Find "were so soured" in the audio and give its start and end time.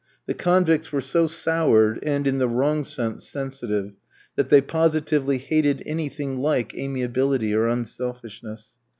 0.91-1.99